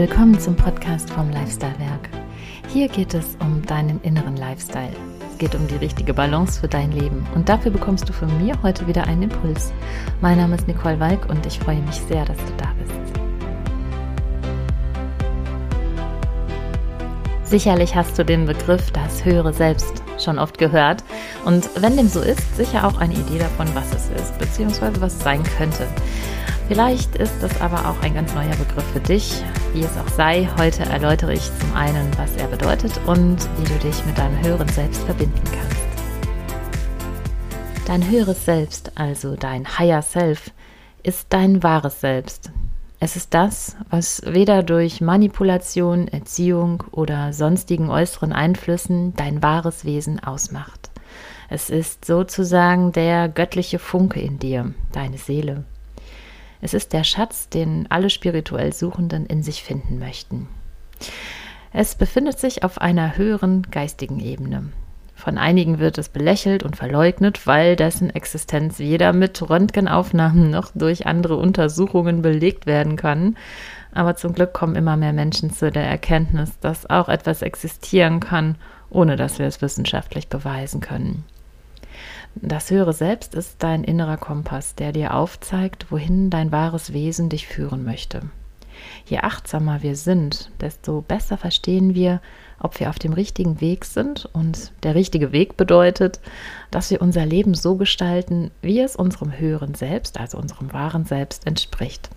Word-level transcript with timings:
willkommen 0.00 0.40
zum 0.40 0.56
Podcast 0.56 1.10
vom 1.10 1.28
Lifestyle 1.28 1.78
Werk. 1.78 2.08
Hier 2.68 2.88
geht 2.88 3.12
es 3.12 3.36
um 3.38 3.60
deinen 3.66 4.00
inneren 4.00 4.34
Lifestyle. 4.34 4.96
Es 5.30 5.36
geht 5.36 5.54
um 5.54 5.66
die 5.66 5.76
richtige 5.76 6.14
Balance 6.14 6.58
für 6.58 6.68
dein 6.68 6.90
Leben 6.90 7.26
und 7.34 7.50
dafür 7.50 7.70
bekommst 7.70 8.08
du 8.08 8.14
von 8.14 8.28
mir 8.42 8.54
heute 8.62 8.86
wieder 8.86 9.04
einen 9.04 9.24
Impuls. 9.24 9.74
Mein 10.22 10.38
Name 10.38 10.56
ist 10.56 10.66
Nicole 10.66 10.98
Walk 10.98 11.28
und 11.28 11.44
ich 11.44 11.58
freue 11.58 11.82
mich 11.82 11.96
sehr, 11.96 12.24
dass 12.24 12.38
du 12.38 12.52
da 12.56 12.72
bist. 12.78 12.94
Sicherlich 17.42 17.94
hast 17.94 18.18
du 18.18 18.24
den 18.24 18.46
Begriff 18.46 18.90
das 18.92 19.22
höhere 19.22 19.52
Selbst 19.52 20.02
schon 20.22 20.38
oft 20.38 20.58
gehört 20.58 21.04
und 21.44 21.68
wenn 21.80 21.96
dem 21.96 22.08
so 22.08 22.20
ist, 22.20 22.56
sicher 22.56 22.86
auch 22.86 22.98
eine 22.98 23.14
Idee 23.14 23.38
davon, 23.38 23.68
was 23.74 23.92
es 23.92 24.08
ist, 24.20 24.38
beziehungsweise 24.38 25.00
was 25.00 25.14
es 25.14 25.22
sein 25.22 25.42
könnte. 25.58 25.86
Vielleicht 26.68 27.16
ist 27.16 27.34
das 27.40 27.60
aber 27.60 27.88
auch 27.88 28.00
ein 28.00 28.14
ganz 28.14 28.32
neuer 28.32 28.54
Begriff 28.54 28.84
für 28.92 29.00
dich. 29.00 29.42
Wie 29.74 29.80
es 29.80 29.96
auch 29.96 30.08
sei, 30.14 30.48
heute 30.56 30.84
erläutere 30.84 31.32
ich 31.32 31.50
zum 31.58 31.74
einen, 31.74 32.08
was 32.16 32.36
er 32.36 32.46
bedeutet 32.46 32.92
und 33.06 33.38
wie 33.58 33.64
du 33.64 33.74
dich 33.80 34.06
mit 34.06 34.16
deinem 34.16 34.40
höheren 34.40 34.68
Selbst 34.68 35.02
verbinden 35.02 35.42
kannst. 35.44 35.80
Dein 37.86 38.08
höheres 38.08 38.44
Selbst, 38.44 38.92
also 38.94 39.34
dein 39.34 39.78
Higher 39.78 40.02
Self, 40.02 40.52
ist 41.02 41.26
dein 41.30 41.64
wahres 41.64 42.00
Selbst. 42.00 42.52
Es 43.02 43.16
ist 43.16 43.32
das, 43.32 43.76
was 43.88 44.20
weder 44.26 44.62
durch 44.62 45.00
Manipulation, 45.00 46.06
Erziehung 46.06 46.84
oder 46.92 47.32
sonstigen 47.32 47.88
äußeren 47.88 48.34
Einflüssen 48.34 49.16
dein 49.16 49.42
wahres 49.42 49.86
Wesen 49.86 50.22
ausmacht. 50.22 50.90
Es 51.48 51.70
ist 51.70 52.04
sozusagen 52.04 52.92
der 52.92 53.30
göttliche 53.30 53.78
Funke 53.78 54.20
in 54.20 54.38
dir, 54.38 54.74
deine 54.92 55.16
Seele. 55.16 55.64
Es 56.60 56.74
ist 56.74 56.92
der 56.92 57.04
Schatz, 57.04 57.48
den 57.48 57.86
alle 57.90 58.10
spirituell 58.10 58.74
Suchenden 58.74 59.24
in 59.24 59.42
sich 59.42 59.62
finden 59.62 59.98
möchten. 59.98 60.46
Es 61.72 61.94
befindet 61.94 62.38
sich 62.38 62.64
auf 62.64 62.82
einer 62.82 63.16
höheren 63.16 63.62
geistigen 63.70 64.20
Ebene. 64.20 64.72
Von 65.20 65.36
einigen 65.36 65.78
wird 65.78 65.98
es 65.98 66.08
belächelt 66.08 66.62
und 66.62 66.76
verleugnet, 66.76 67.46
weil 67.46 67.76
dessen 67.76 68.08
Existenz 68.08 68.78
weder 68.78 69.12
mit 69.12 69.50
Röntgenaufnahmen 69.50 70.48
noch 70.48 70.70
durch 70.74 71.06
andere 71.06 71.36
Untersuchungen 71.36 72.22
belegt 72.22 72.64
werden 72.64 72.96
kann. 72.96 73.36
Aber 73.92 74.16
zum 74.16 74.32
Glück 74.32 74.54
kommen 74.54 74.76
immer 74.76 74.96
mehr 74.96 75.12
Menschen 75.12 75.52
zu 75.52 75.70
der 75.70 75.84
Erkenntnis, 75.84 76.58
dass 76.60 76.88
auch 76.88 77.10
etwas 77.10 77.42
existieren 77.42 78.20
kann, 78.20 78.56
ohne 78.88 79.16
dass 79.16 79.38
wir 79.38 79.44
es 79.44 79.60
wissenschaftlich 79.60 80.28
beweisen 80.28 80.80
können. 80.80 81.24
Das 82.36 82.70
höhere 82.70 82.94
Selbst 82.94 83.34
ist 83.34 83.62
dein 83.62 83.84
innerer 83.84 84.16
Kompass, 84.16 84.74
der 84.74 84.92
dir 84.92 85.12
aufzeigt, 85.12 85.90
wohin 85.90 86.30
dein 86.30 86.50
wahres 86.50 86.94
Wesen 86.94 87.28
dich 87.28 87.46
führen 87.46 87.84
möchte. 87.84 88.22
Je 89.04 89.18
achtsamer 89.18 89.82
wir 89.82 89.96
sind, 89.96 90.50
desto 90.62 91.02
besser 91.02 91.36
verstehen 91.36 91.94
wir, 91.94 92.22
ob 92.60 92.78
wir 92.78 92.90
auf 92.90 92.98
dem 92.98 93.12
richtigen 93.12 93.60
Weg 93.60 93.84
sind. 93.84 94.28
Und 94.32 94.72
der 94.82 94.94
richtige 94.94 95.32
Weg 95.32 95.56
bedeutet, 95.56 96.20
dass 96.70 96.90
wir 96.90 97.02
unser 97.02 97.26
Leben 97.26 97.54
so 97.54 97.76
gestalten, 97.76 98.50
wie 98.62 98.80
es 98.80 98.94
unserem 98.94 99.36
höheren 99.36 99.74
Selbst, 99.74 100.20
also 100.20 100.38
unserem 100.38 100.72
wahren 100.72 101.04
Selbst, 101.04 101.46
entspricht. 101.46 102.10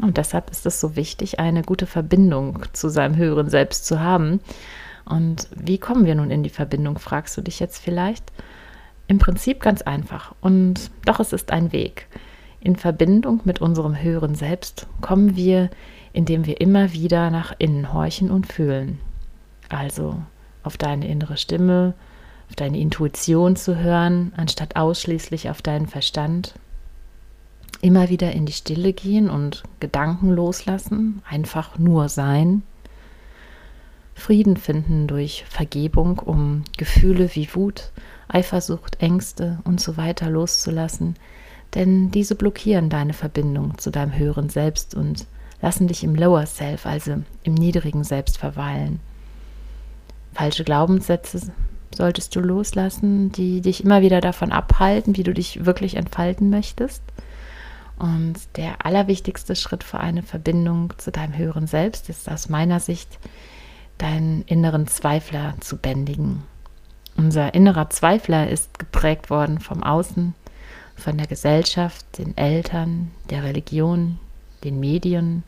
Und 0.00 0.16
deshalb 0.16 0.50
ist 0.50 0.64
es 0.66 0.80
so 0.80 0.96
wichtig, 0.96 1.38
eine 1.38 1.62
gute 1.62 1.86
Verbindung 1.86 2.64
zu 2.72 2.88
seinem 2.88 3.16
höheren 3.16 3.50
Selbst 3.50 3.86
zu 3.86 4.00
haben. 4.00 4.40
Und 5.04 5.48
wie 5.54 5.78
kommen 5.78 6.06
wir 6.06 6.14
nun 6.14 6.30
in 6.30 6.42
die 6.42 6.50
Verbindung, 6.50 6.98
fragst 6.98 7.36
du 7.36 7.42
dich 7.42 7.60
jetzt 7.60 7.78
vielleicht? 7.78 8.24
Im 9.08 9.18
Prinzip 9.18 9.60
ganz 9.60 9.82
einfach 9.82 10.34
und 10.40 10.90
doch 11.04 11.20
es 11.20 11.32
ist 11.32 11.50
ein 11.50 11.72
Weg. 11.72 12.06
In 12.60 12.76
Verbindung 12.76 13.40
mit 13.44 13.60
unserem 13.60 14.00
höheren 14.00 14.34
Selbst 14.34 14.86
kommen 15.00 15.36
wir, 15.36 15.68
indem 16.12 16.46
wir 16.46 16.60
immer 16.60 16.92
wieder 16.92 17.30
nach 17.30 17.52
innen 17.58 17.92
horchen 17.92 18.30
und 18.30 18.46
fühlen. 18.46 19.00
Also 19.72 20.20
auf 20.62 20.76
deine 20.76 21.08
innere 21.08 21.36
Stimme, 21.36 21.94
auf 22.48 22.56
deine 22.56 22.78
Intuition 22.78 23.56
zu 23.56 23.78
hören, 23.78 24.32
anstatt 24.36 24.76
ausschließlich 24.76 25.50
auf 25.50 25.62
deinen 25.62 25.86
Verstand. 25.86 26.54
Immer 27.80 28.10
wieder 28.10 28.32
in 28.32 28.46
die 28.46 28.52
Stille 28.52 28.92
gehen 28.92 29.28
und 29.28 29.64
Gedanken 29.80 30.30
loslassen, 30.30 31.22
einfach 31.28 31.78
nur 31.78 32.08
sein. 32.08 32.62
Frieden 34.14 34.56
finden 34.56 35.06
durch 35.06 35.44
Vergebung, 35.48 36.18
um 36.18 36.64
Gefühle 36.76 37.34
wie 37.34 37.48
Wut, 37.54 37.90
Eifersucht, 38.28 39.00
Ängste 39.00 39.58
und 39.64 39.80
so 39.80 39.96
weiter 39.96 40.30
loszulassen, 40.30 41.16
denn 41.74 42.10
diese 42.10 42.34
blockieren 42.34 42.90
deine 42.90 43.14
Verbindung 43.14 43.78
zu 43.78 43.90
deinem 43.90 44.16
höheren 44.16 44.48
Selbst 44.50 44.94
und 44.94 45.26
lassen 45.62 45.88
dich 45.88 46.04
im 46.04 46.14
Lower 46.14 46.46
Self, 46.46 46.86
also 46.86 47.22
im 47.42 47.54
niedrigen 47.54 48.04
Selbst 48.04 48.36
verweilen. 48.36 49.00
Falsche 50.34 50.64
Glaubenssätze 50.64 51.52
solltest 51.94 52.34
du 52.34 52.40
loslassen, 52.40 53.32
die 53.32 53.60
dich 53.60 53.84
immer 53.84 54.00
wieder 54.00 54.20
davon 54.20 54.50
abhalten, 54.50 55.16
wie 55.16 55.22
du 55.22 55.34
dich 55.34 55.64
wirklich 55.64 55.96
entfalten 55.96 56.50
möchtest. 56.50 57.02
Und 57.98 58.34
der 58.56 58.84
allerwichtigste 58.84 59.54
Schritt 59.54 59.84
für 59.84 60.00
eine 60.00 60.22
Verbindung 60.22 60.94
zu 60.96 61.12
deinem 61.12 61.36
höheren 61.36 61.66
Selbst 61.66 62.08
ist 62.08 62.30
aus 62.30 62.48
meiner 62.48 62.80
Sicht, 62.80 63.18
deinen 63.98 64.42
inneren 64.42 64.86
Zweifler 64.86 65.54
zu 65.60 65.76
bändigen. 65.76 66.42
Unser 67.16 67.54
innerer 67.54 67.90
Zweifler 67.90 68.48
ist 68.48 68.78
geprägt 68.78 69.28
worden 69.28 69.60
vom 69.60 69.82
Außen, 69.82 70.34
von 70.96 71.18
der 71.18 71.26
Gesellschaft, 71.26 72.06
den 72.18 72.36
Eltern, 72.36 73.10
der 73.28 73.44
Religion, 73.44 74.18
den 74.64 74.80
Medien. 74.80 75.44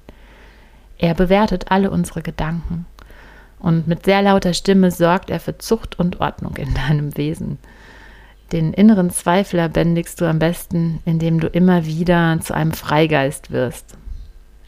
Er 0.98 1.14
bewertet 1.14 1.70
alle 1.70 1.90
unsere 1.90 2.22
Gedanken 2.22 2.86
und 3.64 3.88
mit 3.88 4.04
sehr 4.04 4.20
lauter 4.20 4.52
Stimme 4.52 4.90
sorgt 4.90 5.30
er 5.30 5.40
für 5.40 5.56
Zucht 5.56 5.98
und 5.98 6.20
Ordnung 6.20 6.54
in 6.58 6.74
deinem 6.74 7.16
Wesen. 7.16 7.58
Den 8.52 8.74
inneren 8.74 9.08
Zweifler 9.08 9.70
bändigst 9.70 10.20
du 10.20 10.26
am 10.26 10.38
besten, 10.38 11.00
indem 11.06 11.40
du 11.40 11.46
immer 11.46 11.86
wieder 11.86 12.38
zu 12.42 12.54
einem 12.54 12.72
Freigeist 12.72 13.50
wirst. 13.50 13.96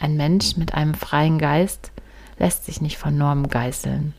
Ein 0.01 0.17
Mensch 0.17 0.57
mit 0.57 0.73
einem 0.73 0.95
freien 0.95 1.39
Geist 1.39 1.93
lässt 2.39 2.65
sich 2.65 2.81
nicht 2.81 2.97
von 2.97 3.19
Normen 3.19 3.49
geißeln. 3.49 4.15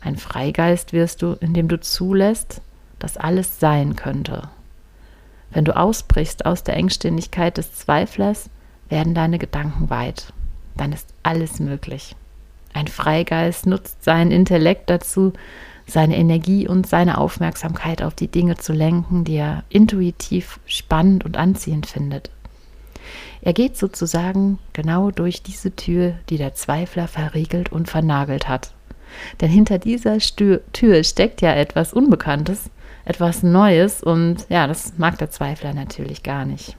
Ein 0.00 0.16
Freigeist 0.16 0.92
wirst 0.92 1.22
du, 1.22 1.34
indem 1.34 1.68
du 1.68 1.78
zulässt, 1.78 2.60
dass 2.98 3.16
alles 3.16 3.60
sein 3.60 3.94
könnte. 3.94 4.48
Wenn 5.50 5.64
du 5.64 5.76
ausbrichst 5.76 6.46
aus 6.46 6.64
der 6.64 6.74
Engständigkeit 6.74 7.58
des 7.58 7.74
Zweiflers, 7.74 8.50
werden 8.88 9.14
deine 9.14 9.38
Gedanken 9.38 9.88
weit. 9.88 10.32
Dann 10.76 10.92
ist 10.92 11.14
alles 11.22 11.60
möglich. 11.60 12.16
Ein 12.76 12.88
Freigeist 12.88 13.64
nutzt 13.64 14.04
seinen 14.04 14.30
Intellekt 14.30 14.90
dazu, 14.90 15.32
seine 15.86 16.14
Energie 16.18 16.68
und 16.68 16.86
seine 16.86 17.16
Aufmerksamkeit 17.16 18.02
auf 18.02 18.12
die 18.12 18.28
Dinge 18.28 18.56
zu 18.56 18.74
lenken, 18.74 19.24
die 19.24 19.36
er 19.36 19.64
intuitiv 19.70 20.60
spannend 20.66 21.24
und 21.24 21.38
anziehend 21.38 21.86
findet. 21.86 22.28
Er 23.40 23.54
geht 23.54 23.78
sozusagen 23.78 24.58
genau 24.74 25.10
durch 25.10 25.42
diese 25.42 25.74
Tür, 25.74 26.16
die 26.28 26.36
der 26.36 26.52
Zweifler 26.52 27.08
verriegelt 27.08 27.72
und 27.72 27.88
vernagelt 27.88 28.46
hat. 28.46 28.74
Denn 29.40 29.48
hinter 29.48 29.78
dieser 29.78 30.20
Stür 30.20 30.60
Tür 30.74 31.02
steckt 31.02 31.40
ja 31.40 31.54
etwas 31.54 31.94
Unbekanntes, 31.94 32.68
etwas 33.06 33.42
Neues 33.42 34.02
und 34.02 34.44
ja, 34.50 34.66
das 34.66 34.98
mag 34.98 35.16
der 35.16 35.30
Zweifler 35.30 35.72
natürlich 35.72 36.22
gar 36.22 36.44
nicht. 36.44 36.76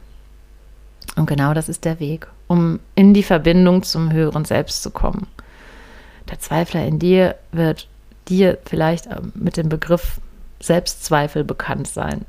Und 1.16 1.26
genau 1.26 1.56
das 1.56 1.70
ist 1.70 1.86
der 1.86 2.00
Weg, 2.00 2.28
um 2.46 2.80
in 2.94 3.16
die 3.16 3.24
Verbindung 3.24 3.82
zum 3.82 4.12
höheren 4.12 4.46
Selbst 4.46 4.84
zu 4.84 4.92
kommen. 4.92 5.26
Der 6.30 6.40
Zweifler 6.40 6.86
in 6.86 7.00
dir 7.00 7.36
wird 7.52 7.88
dir 8.28 8.58
vielleicht 8.66 9.08
ähm, 9.08 9.32
mit 9.36 9.58
dem 9.58 9.70
Begriff 9.70 10.20
Selbstzweifel 10.60 11.44
bekannt 11.44 11.88
sein. 11.88 12.26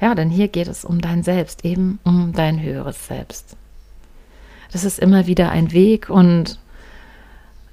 Ja, 0.00 0.14
denn 0.14 0.28
hier 0.28 0.48
geht 0.48 0.68
es 0.68 0.84
um 0.84 1.00
dein 1.00 1.22
Selbst, 1.22 1.64
eben 1.64 1.98
um 2.04 2.32
dein 2.32 2.60
höheres 2.60 3.06
Selbst. 3.06 3.56
Das 4.72 4.84
ist 4.84 4.98
immer 4.98 5.26
wieder 5.26 5.50
ein 5.50 5.72
Weg 5.72 6.10
und 6.10 6.58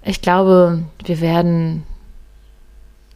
ich 0.04 0.22
glaube, 0.22 0.84
wir 1.04 1.20
werden 1.20 1.84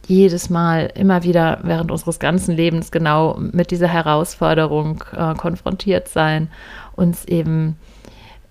jedes 0.06 0.50
Mal 0.50 0.92
immer 0.94 1.22
wieder 1.24 1.60
während 1.62 1.90
unseres 1.90 2.18
ganzen 2.18 2.54
Lebens 2.54 2.90
genau 2.90 3.36
mit 3.38 3.70
dieser 3.70 3.88
Herausforderung 3.88 5.02
äh, 5.16 5.34
konfrontiert 5.34 6.08
sein, 6.08 6.48
uns 6.94 7.24
eben 7.24 7.76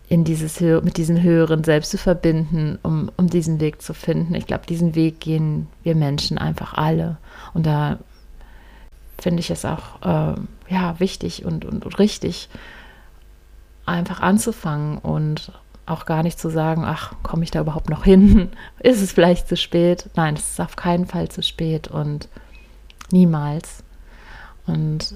in 0.08 0.24
dieses 0.24 0.60
mit 0.62 0.98
diesem 0.98 1.22
höheren 1.22 1.64
Selbst 1.64 1.92
zu 1.92 1.98
verbinden, 1.98 2.78
um, 2.84 3.12
um 3.18 3.28
diesen 3.28 3.60
Weg 3.60 3.82
zu 3.82 3.94
finden. 3.94 4.36
Ich 4.36 4.46
glaube, 4.46 4.66
diesen 4.68 4.96
Weg 4.96 5.20
gehen 5.20 5.68
wir 5.84 5.96
Menschen 5.96 6.38
einfach 6.38 6.74
alle. 6.74 7.18
Und 7.54 7.66
da 7.66 7.98
finde 9.18 9.40
ich 9.40 9.50
es 9.50 9.66
auch 9.66 10.02
äh, 10.04 10.36
ja, 10.70 11.00
wichtig 11.00 11.46
und, 11.46 11.66
und, 11.66 11.86
und 11.86 12.00
richtig, 12.00 12.50
einfach 13.86 14.22
anzufangen 14.22 14.98
und 14.98 15.52
auch 15.86 16.06
gar 16.06 16.24
nicht 16.24 16.40
zu 16.40 16.50
sagen, 16.50 16.84
ach, 16.86 17.14
komme 17.24 17.44
ich 17.44 17.52
da 17.52 17.62
überhaupt 17.62 17.90
noch 17.90 18.04
hin? 18.04 18.50
Ist 18.80 19.02
es 19.02 19.12
vielleicht 19.12 19.48
zu 19.48 19.58
spät? 19.58 20.10
Nein, 20.16 20.36
es 20.36 20.52
ist 20.52 20.62
auf 20.62 20.76
keinen 20.76 21.06
Fall 21.06 21.30
zu 21.30 21.44
spät 21.44 21.88
und 21.88 22.28
niemals. 23.12 23.84
Und 24.66 25.16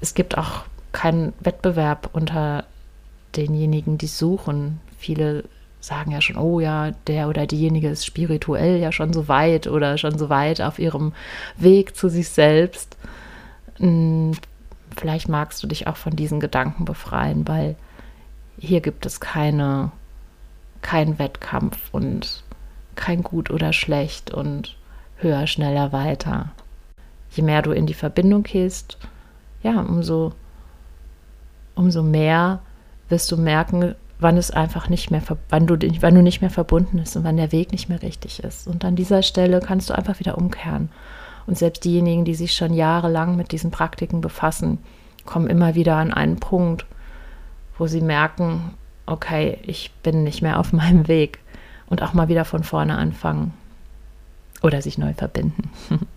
es 0.00 0.14
gibt 0.14 0.38
auch 0.38 0.62
keinen 0.92 1.32
Wettbewerb 1.40 2.10
unter 2.12 2.64
denjenigen, 3.36 3.98
die 3.98 4.06
suchen. 4.06 4.80
Viele 4.98 5.44
sagen 5.80 6.10
ja 6.10 6.20
schon, 6.20 6.36
oh 6.36 6.60
ja, 6.60 6.90
der 7.06 7.28
oder 7.28 7.46
diejenige 7.46 7.88
ist 7.88 8.04
spirituell 8.04 8.78
ja 8.78 8.90
schon 8.92 9.12
so 9.12 9.28
weit 9.28 9.66
oder 9.66 9.98
schon 9.98 10.18
so 10.18 10.28
weit 10.28 10.60
auf 10.60 10.78
ihrem 10.78 11.12
Weg 11.56 11.96
zu 11.96 12.08
sich 12.08 12.28
selbst. 12.28 12.96
Hm, 13.76 14.32
vielleicht 14.96 15.28
magst 15.28 15.62
du 15.62 15.66
dich 15.66 15.86
auch 15.86 15.96
von 15.96 16.16
diesen 16.16 16.40
Gedanken 16.40 16.84
befreien, 16.84 17.46
weil 17.46 17.76
hier 18.58 18.80
gibt 18.80 19.06
es 19.06 19.20
keine, 19.20 19.92
keinen 20.82 21.18
Wettkampf 21.18 21.78
und 21.92 22.42
kein 22.96 23.22
Gut 23.22 23.50
oder 23.50 23.72
Schlecht 23.72 24.32
und 24.32 24.76
höher, 25.18 25.46
schneller, 25.46 25.92
weiter. 25.92 26.50
Je 27.30 27.42
mehr 27.42 27.62
du 27.62 27.72
in 27.72 27.86
die 27.86 27.94
Verbindung 27.94 28.42
gehst, 28.42 28.98
ja, 29.62 29.80
umso, 29.80 30.32
umso 31.74 32.02
mehr 32.02 32.60
wirst 33.08 33.30
du 33.30 33.36
merken, 33.36 33.94
wann 34.18 34.36
es 34.36 34.50
einfach 34.50 34.88
nicht 34.88 35.10
mehr, 35.10 35.22
wann 35.50 35.66
du, 35.66 35.76
wann 36.00 36.14
du 36.14 36.22
nicht 36.22 36.40
mehr 36.40 36.50
verbunden 36.50 36.98
bist 36.98 37.16
und 37.16 37.24
wann 37.24 37.36
der 37.36 37.52
Weg 37.52 37.72
nicht 37.72 37.88
mehr 37.88 38.02
richtig 38.02 38.42
ist. 38.42 38.66
Und 38.66 38.84
an 38.84 38.96
dieser 38.96 39.22
Stelle 39.22 39.60
kannst 39.60 39.90
du 39.90 39.94
einfach 39.94 40.18
wieder 40.18 40.38
umkehren. 40.38 40.88
Und 41.46 41.58
selbst 41.58 41.84
diejenigen, 41.84 42.24
die 42.24 42.34
sich 42.34 42.54
schon 42.54 42.72
jahrelang 42.74 43.36
mit 43.36 43.52
diesen 43.52 43.70
Praktiken 43.70 44.20
befassen, 44.20 44.78
kommen 45.24 45.48
immer 45.48 45.74
wieder 45.74 45.96
an 45.96 46.12
einen 46.12 46.36
Punkt, 46.36 46.86
wo 47.78 47.86
sie 47.86 48.00
merken, 48.00 48.74
okay, 49.04 49.58
ich 49.62 49.92
bin 50.02 50.24
nicht 50.24 50.42
mehr 50.42 50.58
auf 50.58 50.72
meinem 50.72 51.08
Weg 51.08 51.38
und 51.88 52.02
auch 52.02 52.14
mal 52.14 52.28
wieder 52.28 52.44
von 52.44 52.64
vorne 52.64 52.96
anfangen 52.96 53.52
oder 54.62 54.82
sich 54.82 54.98
neu 54.98 55.12
verbinden. 55.12 55.70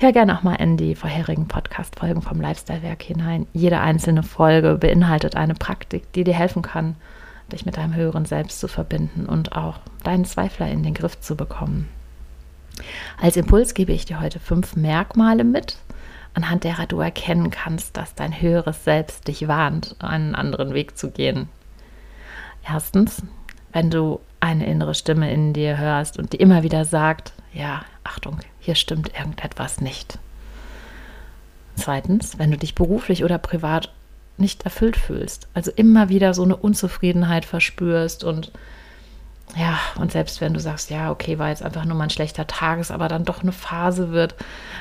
Hör 0.00 0.12
gerne 0.12 0.38
auch 0.38 0.44
mal 0.44 0.54
in 0.54 0.76
die 0.76 0.94
vorherigen 0.94 1.48
Podcast-Folgen 1.48 2.22
vom 2.22 2.40
Lifestyle-Werk 2.40 3.02
hinein. 3.02 3.48
Jede 3.52 3.80
einzelne 3.80 4.22
Folge 4.22 4.76
beinhaltet 4.76 5.34
eine 5.34 5.54
Praktik, 5.54 6.12
die 6.12 6.22
dir 6.22 6.34
helfen 6.34 6.62
kann, 6.62 6.94
dich 7.50 7.66
mit 7.66 7.76
deinem 7.76 7.96
höheren 7.96 8.24
Selbst 8.24 8.60
zu 8.60 8.68
verbinden 8.68 9.26
und 9.26 9.56
auch 9.56 9.80
deinen 10.04 10.24
Zweifler 10.24 10.70
in 10.70 10.84
den 10.84 10.94
Griff 10.94 11.18
zu 11.18 11.34
bekommen. 11.34 11.88
Als 13.20 13.36
Impuls 13.36 13.74
gebe 13.74 13.90
ich 13.90 14.04
dir 14.04 14.20
heute 14.20 14.38
fünf 14.38 14.76
Merkmale 14.76 15.42
mit, 15.42 15.78
anhand 16.32 16.62
derer 16.62 16.86
du 16.86 17.00
erkennen 17.00 17.50
kannst, 17.50 17.96
dass 17.96 18.14
dein 18.14 18.40
höheres 18.40 18.84
Selbst 18.84 19.26
dich 19.26 19.48
warnt, 19.48 19.96
einen 19.98 20.36
anderen 20.36 20.74
Weg 20.74 20.96
zu 20.96 21.10
gehen. 21.10 21.48
Erstens, 22.64 23.24
wenn 23.72 23.90
du 23.90 24.20
eine 24.38 24.64
innere 24.64 24.94
Stimme 24.94 25.32
in 25.32 25.54
dir 25.54 25.76
hörst 25.76 26.20
und 26.20 26.34
die 26.34 26.36
immer 26.36 26.62
wieder 26.62 26.84
sagt, 26.84 27.32
ja, 27.52 27.82
Achtung, 28.04 28.38
hier 28.58 28.74
stimmt 28.74 29.12
irgendetwas 29.18 29.80
nicht. 29.80 30.18
Zweitens, 31.76 32.38
wenn 32.38 32.50
du 32.50 32.58
dich 32.58 32.74
beruflich 32.74 33.24
oder 33.24 33.38
privat 33.38 33.92
nicht 34.36 34.64
erfüllt 34.64 34.96
fühlst, 34.96 35.48
also 35.54 35.70
immer 35.74 36.08
wieder 36.08 36.34
so 36.34 36.42
eine 36.42 36.56
Unzufriedenheit 36.56 37.44
verspürst 37.44 38.24
und 38.24 38.52
ja, 39.56 39.78
und 39.98 40.12
selbst 40.12 40.40
wenn 40.42 40.52
du 40.52 40.60
sagst, 40.60 40.90
ja, 40.90 41.10
okay, 41.10 41.38
war 41.38 41.48
jetzt 41.48 41.62
einfach 41.62 41.84
nur 41.86 41.96
mal 41.96 42.04
ein 42.04 42.10
schlechter 42.10 42.46
Tag, 42.46 42.78
ist 42.80 42.90
aber 42.90 43.08
dann 43.08 43.24
doch 43.24 43.42
eine 43.42 43.52
Phase 43.52 44.10
wird, 44.12 44.34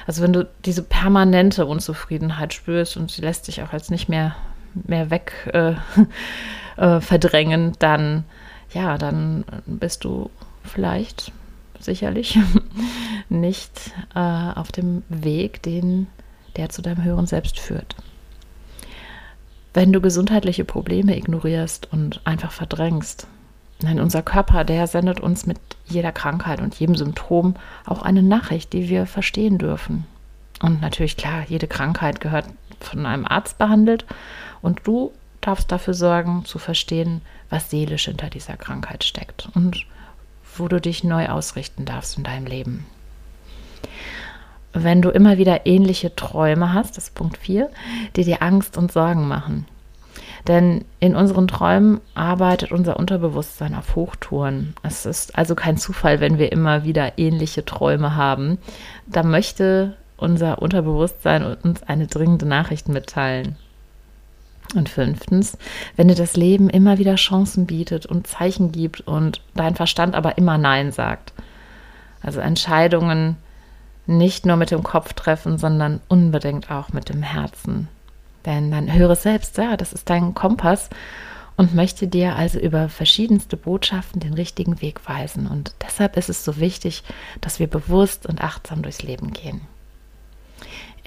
also 0.06 0.22
wenn 0.22 0.34
du 0.34 0.48
diese 0.66 0.84
permanente 0.84 1.66
Unzufriedenheit 1.66 2.54
spürst 2.54 2.98
und 2.98 3.10
sie 3.10 3.22
lässt 3.22 3.46
sich 3.46 3.62
auch 3.62 3.72
jetzt 3.72 3.92
nicht 3.92 4.10
mehr, 4.10 4.36
mehr 4.74 5.10
weg 5.10 5.32
äh, 5.54 5.76
äh, 6.82 7.00
verdrängen, 7.00 7.74
dann 7.80 8.26
ja, 8.74 8.98
dann 8.98 9.46
bist 9.66 10.04
du 10.04 10.30
vielleicht 10.64 11.32
sicherlich 11.80 12.40
nicht 13.30 13.92
äh, 14.16 14.20
auf 14.20 14.72
dem 14.72 15.04
Weg, 15.10 15.62
den 15.64 16.08
der 16.56 16.70
zu 16.70 16.82
deinem 16.82 17.04
höheren 17.04 17.28
Selbst 17.28 17.60
führt. 17.60 17.96
Wenn 19.74 19.94
du 19.94 20.02
gesundheitliche 20.02 20.66
Probleme 20.66 21.16
ignorierst 21.16 21.92
und 21.92 22.22
einfach 22.26 22.52
verdrängst, 22.52 23.28
Nein, 23.82 24.00
unser 24.00 24.24
Körper, 24.24 24.64
der 24.64 24.88
sendet 24.88 25.20
uns 25.20 25.46
mit 25.46 25.60
jeder 25.86 26.12
Krankheit 26.12 26.62
und 26.62 26.74
jedem 26.80 26.96
Symptom 26.96 27.56
auch 27.86 28.02
eine 28.02 28.24
Nachricht, 28.24 28.74
die 28.74 28.90
wir 28.90 29.06
verstehen 29.06 29.60
dürfen. 29.60 30.06
Und 30.62 30.82
natürlich, 30.82 31.16
klar, 31.16 31.46
jede 31.48 31.68
Krankheit 31.68 32.20
gehört 32.20 32.46
von 32.80 33.06
einem 33.06 33.26
Arzt 33.26 33.60
behandelt 33.60 34.06
und 34.62 34.82
du 34.86 35.12
darfst 35.42 35.72
dafür 35.72 35.94
sorgen, 35.94 36.44
zu 36.46 36.58
verstehen, 36.58 37.22
was 37.52 37.70
seelisch 37.70 38.06
hinter 38.06 38.30
dieser 38.30 38.58
Krankheit 38.58 39.04
steckt 39.04 39.50
und 39.54 39.86
wo 40.60 40.68
du 40.68 40.80
dich 40.80 41.04
neu 41.04 41.28
ausrichten 41.28 41.86
darfst 41.86 42.18
in 42.18 42.24
deinem 42.24 42.46
Leben. 42.46 42.86
Wenn 44.74 45.02
du 45.02 45.10
immer 45.10 45.38
wieder 45.38 45.66
ähnliche 45.66 46.16
Träume 46.16 46.74
hast, 46.74 46.98
das 46.98 47.06
ist 47.06 47.16
Punkt 47.16 47.38
4, 47.38 47.70
die 48.16 48.24
dir 48.24 48.42
Angst 48.42 48.78
und 48.78 48.92
Sorgen 48.92 49.28
machen. 49.28 49.66
Denn 50.48 50.86
in 51.00 51.16
unseren 51.16 51.48
Träumen 51.48 52.00
arbeitet 52.16 52.72
unser 52.72 52.98
Unterbewusstsein 52.98 53.76
auf 53.76 53.96
Hochtouren. 53.96 54.76
Es 54.84 55.06
ist 55.06 55.38
also 55.38 55.56
kein 55.56 55.78
Zufall, 55.78 56.20
wenn 56.20 56.38
wir 56.38 56.52
immer 56.52 56.84
wieder 56.84 57.18
ähnliche 57.18 57.66
Träume 57.66 58.16
haben. 58.16 58.58
Da 59.08 59.24
möchte 59.24 59.98
unser 60.16 60.62
Unterbewusstsein 60.62 61.44
uns 61.44 61.84
eine 61.84 62.08
dringende 62.08 62.46
Nachricht 62.46 62.88
mitteilen. 62.88 63.58
Und 64.76 64.90
fünftens, 64.90 65.58
wenn 65.96 66.10
dir 66.10 66.16
das 66.16 66.36
Leben 66.36 66.70
immer 66.70 66.98
wieder 66.98 67.16
Chancen 67.16 67.66
bietet 67.66 68.06
und 68.06 68.28
Zeichen 68.28 68.72
gibt 68.74 69.02
und 69.02 69.42
dein 69.56 69.76
Verstand 69.76 70.14
aber 70.14 70.38
immer 70.38 70.58
Nein 70.58 70.92
sagt. 70.92 71.32
Also 72.22 72.42
Entscheidungen 72.42 73.38
nicht 74.08 74.46
nur 74.46 74.58
mit 74.58 74.72
dem 74.72 74.84
Kopf 74.84 75.14
treffen, 75.14 75.58
sondern 75.58 76.02
unbedingt 76.08 76.70
auch 76.70 76.90
mit 76.90 77.10
dem 77.10 77.24
Herzen. 77.24 77.88
Denn 78.46 78.72
dein 78.72 78.92
höheres 78.94 79.24
Selbst, 79.24 79.58
ja, 79.58 79.78
das 79.78 79.94
ist 79.94 80.10
dein 80.10 80.34
Kompass 80.34 80.90
und 81.58 81.76
möchte 81.76 82.08
dir 82.08 82.36
also 82.36 82.60
über 82.60 82.88
verschiedenste 82.88 83.58
Botschaften 83.58 84.22
den 84.22 84.34
richtigen 84.34 84.82
Weg 84.82 85.08
weisen. 85.10 85.48
Und 85.48 85.74
deshalb 85.82 86.16
ist 86.16 86.30
es 86.30 86.46
so 86.46 86.58
wichtig, 86.58 87.04
dass 87.42 87.60
wir 87.60 87.68
bewusst 87.68 88.26
und 88.26 88.42
achtsam 88.42 88.84
durchs 88.84 89.02
Leben 89.02 89.34
gehen. 89.34 89.62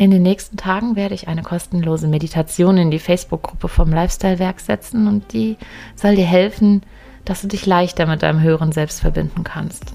In 0.01 0.11
den 0.11 0.23
nächsten 0.23 0.57
Tagen 0.57 0.97
werde 0.97 1.15
ich 1.15 1.29
eine 1.29 1.43
kostenlose 1.43 2.09
Meditation 2.09 2.79
in 2.79 2.91
die 2.91 2.99
Facebook-Gruppe 2.99 3.69
vom 3.69 3.91
Lifestyle-Werk 3.91 4.59
setzen 4.59 5.07
und 5.07 5.35
die 5.35 5.59
soll 5.95 6.17
dir 6.17 6.25
helfen, 6.25 6.81
dass 7.27 7.43
du 7.43 7.49
dich 7.49 7.67
leichter 7.67 8.07
mit 8.07 8.23
deinem 8.23 8.41
höheren 8.41 8.73
Selbst 8.73 9.03
verbinden 9.03 9.45
kannst. 9.45 9.93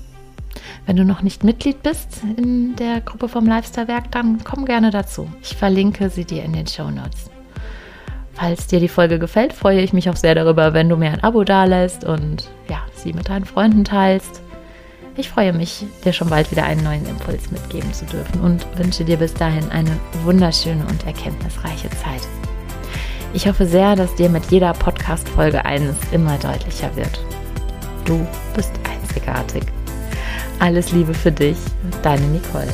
Wenn 0.86 0.96
du 0.96 1.06
noch 1.06 1.24
nicht 1.24 1.44
Mitglied 1.44 1.82
bist 1.82 2.22
in 2.38 2.76
der 2.76 3.02
Gruppe 3.02 3.28
vom 3.28 3.48
Lifestyle-Werk, 3.48 4.12
dann 4.12 4.44
komm 4.44 4.66
gerne 4.66 4.92
dazu. 4.92 5.28
Ich 5.42 5.56
verlinke 5.56 6.12
sie 6.12 6.26
dir 6.26 6.44
in 6.44 6.54
den 6.54 6.68
Show 6.68 6.92
Notes. 6.92 7.32
Falls 8.34 8.68
dir 8.68 8.80
die 8.80 8.88
Folge 8.88 9.18
gefällt, 9.18 9.54
freue 9.54 9.82
ich 9.82 9.92
mich 9.92 10.08
auch 10.12 10.18
sehr 10.18 10.36
darüber, 10.36 10.76
wenn 10.76 10.88
du 10.88 10.98
mir 10.98 11.10
ein 11.10 11.24
Abo 11.24 11.44
dalässt 11.44 12.04
und 12.04 12.48
ja, 12.70 12.78
sie 12.94 13.14
mit 13.14 13.30
deinen 13.30 13.46
Freunden 13.46 13.84
teilst. 13.84 14.44
Ich 15.18 15.30
freue 15.30 15.54
mich, 15.54 15.86
dir 16.04 16.12
schon 16.12 16.30
bald 16.30 16.52
wieder 16.52 16.66
einen 16.66 16.84
neuen 16.84 17.06
Impuls 17.06 17.50
mitgeben 17.50 17.94
zu 17.94 18.06
dürfen 18.06 18.42
und 18.42 18.66
wünsche 18.78 19.06
dir 19.06 19.16
bis 19.16 19.34
dahin 19.34 19.70
eine 19.72 19.98
wunderschöne 20.24 20.86
und 20.86 21.06
erkenntnisreiche 21.06 21.90
Zeit. 21.90 22.22
Ich 23.34 23.48
hoffe 23.48 23.66
sehr, 23.66 23.96
dass 23.96 24.14
dir 24.16 24.30
mit 24.30 24.52
jeder 24.52 24.74
Podcast-Folge 24.74 25.64
eines 25.64 25.96
immer 26.12 26.38
deutlicher 26.38 26.94
wird. 26.98 27.20
Du 28.04 28.28
bist 28.56 28.74
einzigartig. 28.90 29.64
Alles 30.60 30.92
Liebe 30.92 31.14
für 31.14 31.32
dich, 31.32 31.58
deine 32.02 32.26
Nicole. 32.28 32.74